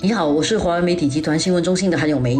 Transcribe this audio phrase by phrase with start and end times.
[0.00, 2.36] 你好，我是华为媒体集团新闻中心的韩永梅。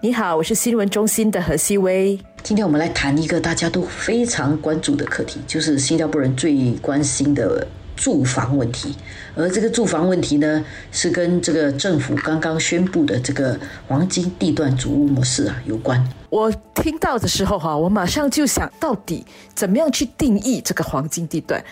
[0.00, 2.18] 你好，我是新闻中心的何希薇。
[2.44, 8.94] 今天我们来谈一个大家都非常关注的课题，就是新加坡人最关心的住房问题。
[9.34, 13.58] 而这个住房问题呢，是跟这个政府刚刚宣布的这个
[13.88, 16.02] 黄金地段主屋模式啊有关。
[16.30, 21.62] 我听到的时候哈，我马上就想到底怎么样去定义这个黄金地段。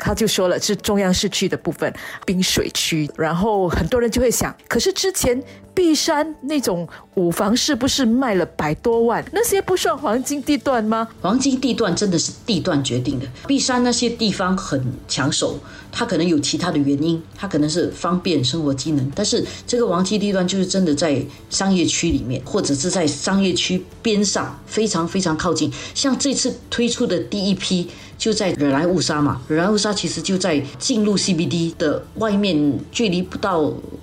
[0.00, 1.92] 他就说了，是中央市区的部分，
[2.24, 3.08] 滨水区。
[3.16, 5.40] 然后很多人就会想，可是之前
[5.74, 9.24] 璧山那种五房是不是卖了百多万？
[9.32, 11.08] 那些不算黄金地段吗？
[11.20, 13.26] 黄金地段真的是地段决定的。
[13.46, 15.58] 璧山那些地方很抢手，
[15.90, 19.12] 它可能有其他的原因，它可能是方便生活机能。
[19.14, 25.72] 但是这个黄金地段就是真的在商业区里面，或者是在商业区边上，非常非常靠近。
[25.94, 27.88] 像这次推出的第一批。
[28.20, 33.60] 就在惹来乌沙嘛，惹来乌沙其实就在进入 CBD 的外面，距离不到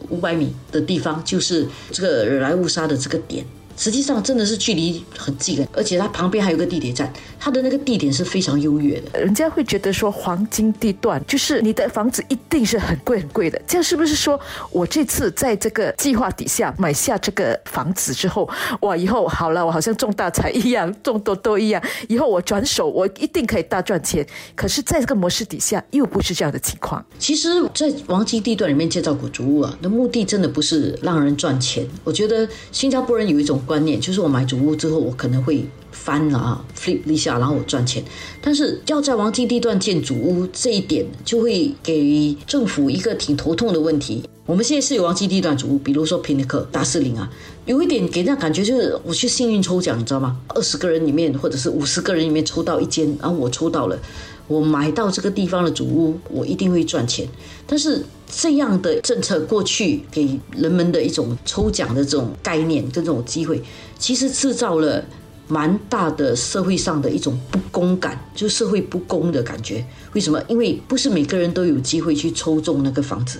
[0.09, 1.56] 五百米的地方，就是
[1.91, 3.45] 这个惹来误杀的这个点。
[3.77, 9.19] 实际上真的是距离很近，而且它旁边还有个地铁站，它的那个地点是非常优越的。
[9.19, 14.37] 人家会觉得说黄金地段就是你的房子一定是很贵很贵的，这样是不是说
[14.71, 18.49] 我这次在这个计划底下买下这个房子之后，
[18.81, 24.25] 哇，以后好了，我好像中大财一样，中多多一样，以后我转手我一定可以大赚钱。
[24.55, 27.05] 可是，在这个模式底下又不是这样的情况。
[27.19, 31.87] 其实，在黄金地段里面建造古竹屋啊，的目的真的不是让人赚钱。
[32.03, 33.61] 我觉得新加坡人有一种。
[33.67, 38.01] 观念就是我买主屋之后，我可能会翻了啊 flip 一下，然后我赚钱。
[38.41, 44.23] 但是要在黄金地段建主屋这一点，就会给政府一个挺头痛的问题。
[44.45, 47.29] 我们现在是有黄金地段主屋，比如说平尼克、大士林啊，
[47.65, 50.37] 有一点给人家感觉就是我去幸运抽奖，你知道吗？
[50.47, 53.99] 二十个人里面或者是五十个人里面抽到一间，然后我抽到了。
[54.47, 57.27] 我买到这个地方的主屋，我一定会赚钱。
[57.65, 63.61] 但是这样的政策过去给人们的一种抽奖的这种概念跟这种机会，
[63.97, 65.03] 其实制造了
[65.47, 69.85] 蛮大的社会上的一种不公感，就社会不公的感觉。
[70.13, 70.41] 为什么？
[70.47, 73.39] 因为不是每个人都有机会去抽中那个房子。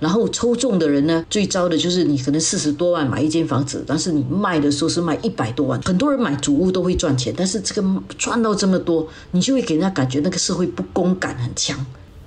[0.00, 5.80] 然后抽中的人呢，最糟的就是你可能四十多万买一间房子，但是你卖的时候是卖一百多万。
[5.82, 11.78] 很多人买主屋都会赚钱，但是这个赚到这么多，你就会给人家感觉那个社会不公感很强。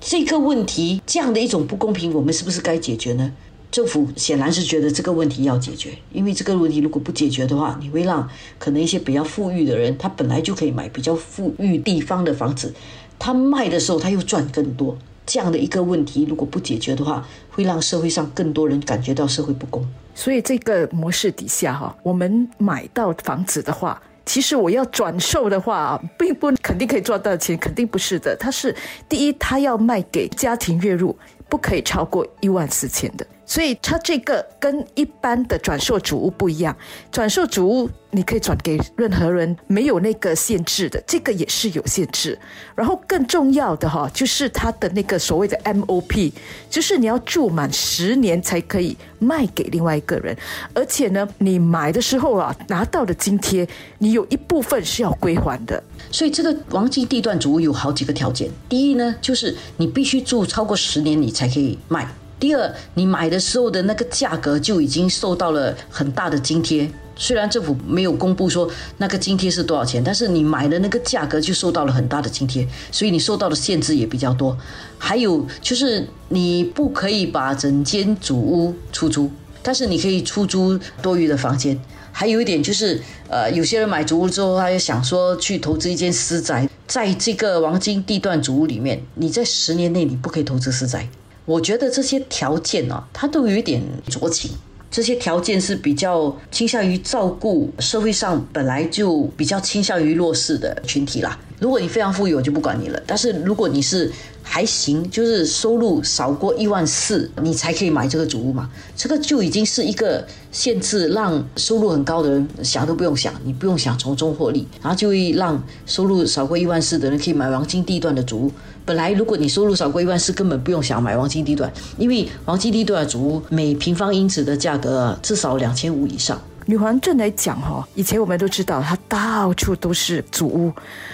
[0.08, 3.32] 这个问题这样的一种不公平，我们是不是该解决呢？
[3.72, 12.72] 政府显然是觉得这个问题要解决，因为这个问题如果不解决的话，你会让可能一些比较富裕的人，他本来就可以买比较富裕地方的房子，
[13.18, 14.96] 他卖的时候他又赚更多。
[15.26, 19.84] 这样的一个问题，如果不解决的话，会让社会上更多人感觉到社会不公。
[20.14, 28.36] 所以这个模式底下哈，我们买到房子的话，其实我要转售的话，并不肯定可以赚到钱，肯定不是的。
[28.36, 28.74] 它是
[29.08, 31.16] 第一，它要卖给家庭月入
[31.48, 33.24] 不可以超过一万四千的。
[33.46, 36.76] 所以它这个跟一般的转售主屋不一样，
[37.10, 42.36] 转售主屋你可以转给任何人，没有那个限制的，这个也是有限制。
[42.74, 46.32] 然后更重要的哈，就是它的那个所谓的 MOP，
[46.68, 50.36] 就是你要住满十年才可以卖给另外一个人，
[50.74, 53.66] 而且呢，你买的时候啊拿到的津贴，
[53.98, 55.82] 你有一部分是要归还的。
[56.10, 62.08] 所以这个黄金地段主屋有好几个条件，第一呢，就是你必须住超过十年，你才可以卖。
[62.38, 74.56] 第二，你买的时候的那个价格就已经受到了很大的津贴，虽然政府没有公布说那个津贴是多少钱，但是你买的那个价格就受到了很大的津贴，所以你受到的限制也比较多。
[74.98, 79.30] 还有就是你不可以把整间主屋出租，
[79.62, 81.80] 但是你可以出租多余的房间。
[82.12, 91.08] 还有一点就是，呃，有些人买主屋之后，他又想说去投资一间私宅，在这个黄金地段主屋里面，你在十年内你不可以投资私宅。
[91.46, 93.80] 我觉得这些条件啊，它都有一点
[94.10, 94.50] 酌情。
[94.88, 101.38] 这些条件是比较倾向于照顾社会上本来就比较倾向于弱势的群体啦。
[101.58, 103.02] 如果你非常富裕，我就不管你了。
[103.06, 104.10] 但是如果你是
[104.42, 108.70] 还行，就是收入少过一万四，你才可以买这个主屋嘛。
[108.96, 118.52] 这个就已经是一个限制，让收入很高的人想都不用想，你不用想从中获利，然后就会让收入少过一万四的人可以买黄金地段的主屋。
[118.86, 126.40] 本来如果你收入少过一万是，根本不用想买黄金地段，因为黄金地段的主屋每平方英尺的价格至少两千五以上。
[126.68, 130.72] 女皇镇来讲哈，以前我们都知道它到处都是祖屋，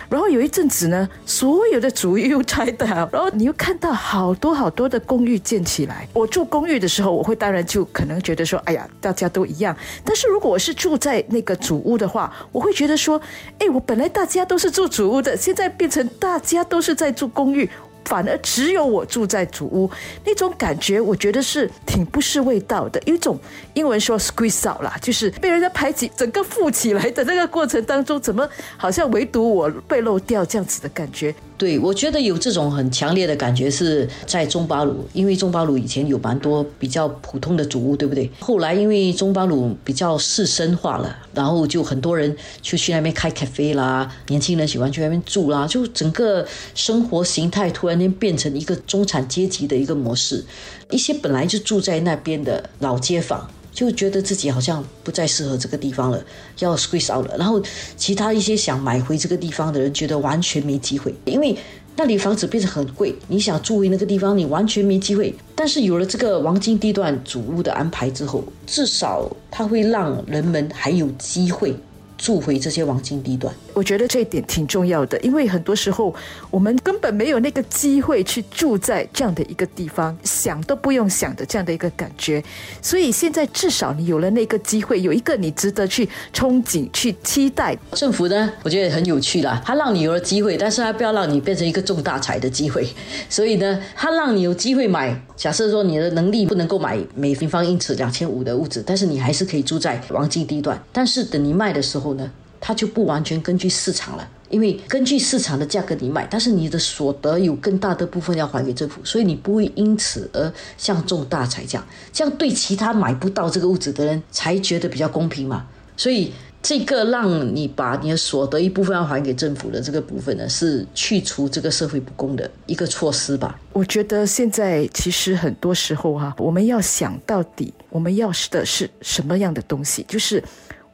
[0.08, 6.08] 然后有一阵子呢，所有的祖屋又拆掉，然后你又看到好多好多的公寓建起来。
[6.14, 9.76] 我住公寓的时候，我会当然就可能觉得说，哎呀，大家都一样。
[10.02, 13.20] 但是如果我是住在那个祖屋的话，我会觉得说，
[13.58, 17.68] 哎，我本来大家都是住祖屋的，现在变成大家都是在住公寓。
[18.04, 19.90] 反而只有我住在主屋，
[20.24, 23.38] 那种感觉我觉得是挺不是味道的，一种
[23.74, 31.34] 英文说 squeeze out 啦，就是被人家排挤，整个富起来的那个过程当中，怎么好像唯独我被漏掉这样子的感觉。
[31.62, 38.28] 对，我觉得有这种很强烈的感觉是在中巴鲁，因为中巴鲁以前有蛮多比较普通的主屋，对不对？
[38.40, 46.44] 后来因为中巴鲁比较市生化了，然后就很多人就去那边开咖啡啦，年轻人喜欢去那边住啦，就整个
[46.74, 50.44] 生活形态突然间变成一个中产阶级的一个模式。
[50.90, 53.48] 一些本来就住在那边的老街坊。
[53.72, 56.22] 就觉得自己好像不再适合这个地方了，
[56.58, 57.36] 要 squeeze out 了。
[57.38, 57.60] 然后
[57.96, 61.56] 其他一些想买回这个地方的人，觉得完全没机会，因为
[61.96, 63.14] 那里房子变得很贵。
[63.28, 65.34] 你想住回那个地方，你完全没机会。
[65.54, 71.74] 但是有了这个黄金地段主屋的安排之后，至少它会让人们还有机会。
[72.22, 76.14] 住回这些黄金地段，我觉得这一点挺重要的，因为很多时候
[76.52, 82.40] 我们根本没有那个机会去住在这样的一个地方，想都不用想的这样的一个感觉。
[82.80, 87.76] 所以现在至少你有了那个机会，有一个你值得去憧憬、去期待。
[87.90, 92.86] 政府呢，我觉得很有趣啦，他让你有了机会，但是他不要让你变成一个中大财的机会。
[93.28, 95.20] 所以呢，他让你有机会买。
[95.34, 100.80] 假设说你的能力不能够买每平方英尺两千五的屋子，但是你还是可以住在黄金地段。
[100.92, 102.30] 但是等你卖的时候呢，
[102.60, 111.86] 它就不完全根据市场了，因为根据市场的价格你卖，但是你的所得有更大的部分要还给政府，所以你不会因此而像中大财这样。
[112.12, 115.66] 这样对其他买不到这个物质的人才觉得比较公平嘛。
[115.96, 116.32] 所以。
[116.64, 123.58] 这个让你把你的所得一部分要还给政府的这个部分呢，是去除这个社会不公的一个措施吧？
[123.72, 130.40] 我觉得现在其实很多时候哈，我们要想到底我们要的是什么样的东西，就是。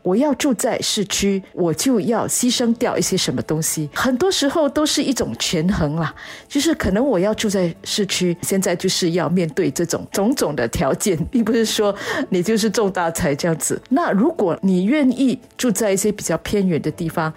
[0.09, 3.91] 我要住在市区，我就要牺牲掉一些什么东西。
[3.93, 6.15] 很多时候都是一种权衡啦，
[6.49, 11.95] 就是可能我要住在市区，现在就是要面对这种种种的条件，并不是说
[12.31, 13.79] 你就是中大财这样子。
[13.91, 17.31] 那如果你愿意住在一些比较偏远的地方，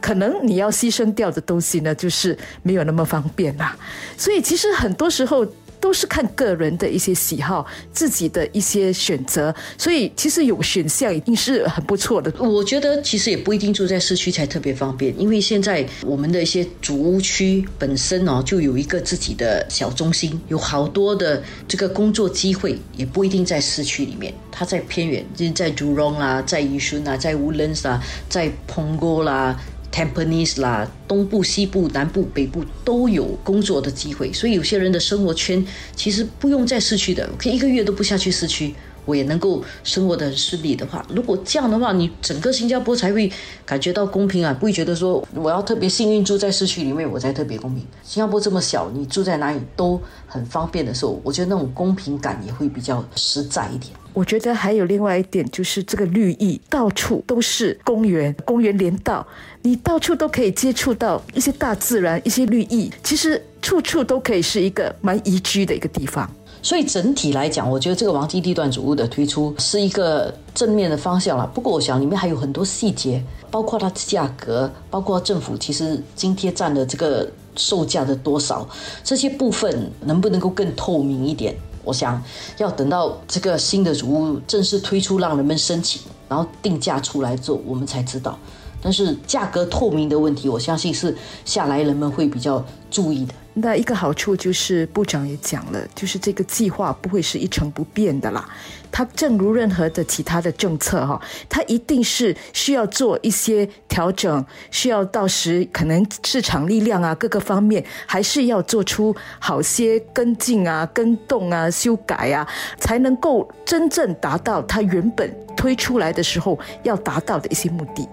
[0.00, 3.76] 可能你要牺牲掉的东西呢，就是没有那么方便啦。
[4.16, 5.46] 所以其实很多时候。
[5.86, 12.28] 都是看个人的一些喜好，自己的一些选择，所以其实有选项一定是很不错的。
[12.40, 29.56] 我觉得其实也不一定住在市区才特别方便，因为现在我们的一些主屋区本身哦就有一个自己的小中心，有好多的这个工作机会，也不一定在市区里面，它在偏远，就是在竹荣啦，在宜顺啦，在乌伦斯啊，在澎湖啦。
[29.96, 38.74] Tampines 啦，东部、西部、南部、北部都有工作的机会，所以有些人的生活圈其实不用在市区的，可以一个月都不下去市区。
[39.06, 43.32] 我也能够生活的很顺利的话，如果这样的话，你整个新加坡才会
[43.64, 47.82] 感觉到公平啊，不会觉得说我要特别幸运住在市区里面我才特别公平。
[48.02, 53.92] 新加坡这么小，你住在哪里都很方便的时候，我觉得那种公平感也会比较实在一点。
[54.12, 59.26] 我觉得还有另外一点就是这个绿意，到处都是公园，公园连道，
[59.60, 66.30] 你到处都可以接触到一些大自然，一些绿意，其实处处都可以是一个蛮宜居的一个地方。
[66.66, 71.46] 所以整体来讲，我觉得这个王基地段主屋的推出是一个正面的方向了。
[71.54, 73.22] 不过，我想里面还有很多细节，
[73.52, 78.68] 包括它的价格，包括政府其实津贴占的这个售价的多少，
[79.04, 81.54] 这些部分能不能够更透明一点？
[81.84, 82.20] 我想
[82.58, 88.36] 要等到这个新的主屋正式推出，让人们申请，然后定价出来之后，我们才知道。
[88.82, 93.32] 但是价格透明的问题，我相信是下来人们会比较注意的。
[93.58, 98.46] 那一个好处就是部长也讲了，就是这个计划不会是一成不变的啦。
[98.92, 112.46] 它正如任何的其他的政策哈，它一定是需要做一些调整，需要到时可能市场力量啊各个方面还是要做出好些跟进啊、跟动啊、修改啊，
[112.78, 118.06] 才能够真正达到它原本推出来的时候要达到的一些目的。